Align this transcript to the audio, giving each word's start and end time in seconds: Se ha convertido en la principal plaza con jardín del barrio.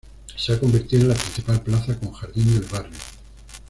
Se 0.35 0.51
ha 0.53 0.59
convertido 0.59 1.03
en 1.03 1.09
la 1.09 1.13
principal 1.13 1.61
plaza 1.61 1.99
con 1.99 2.11
jardín 2.11 2.55
del 2.55 2.63
barrio. 2.67 2.97